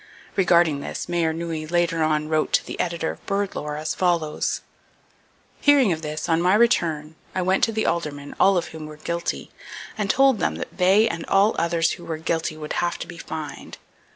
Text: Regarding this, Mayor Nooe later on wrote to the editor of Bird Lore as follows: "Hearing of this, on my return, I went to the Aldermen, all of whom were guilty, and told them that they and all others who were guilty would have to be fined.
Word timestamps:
Regarding 0.35 0.79
this, 0.79 1.07
Mayor 1.07 1.31
Nooe 1.31 1.67
later 1.69 2.01
on 2.01 2.27
wrote 2.27 2.51
to 2.53 2.65
the 2.65 2.79
editor 2.79 3.11
of 3.11 3.23
Bird 3.27 3.53
Lore 3.53 3.77
as 3.77 3.93
follows: 3.93 4.61
"Hearing 5.59 5.93
of 5.93 6.01
this, 6.01 6.27
on 6.27 6.41
my 6.41 6.55
return, 6.55 7.13
I 7.35 7.43
went 7.43 7.63
to 7.65 7.71
the 7.71 7.85
Aldermen, 7.85 8.33
all 8.39 8.57
of 8.57 8.69
whom 8.69 8.87
were 8.87 8.97
guilty, 8.97 9.51
and 9.95 10.09
told 10.09 10.39
them 10.39 10.55
that 10.55 10.75
they 10.75 11.07
and 11.07 11.23
all 11.27 11.55
others 11.59 11.91
who 11.91 12.05
were 12.05 12.17
guilty 12.17 12.57
would 12.57 12.73
have 12.81 12.97
to 12.97 13.05
be 13.05 13.19
fined. 13.19 13.77